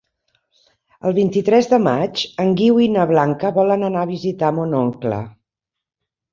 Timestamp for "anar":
3.93-4.03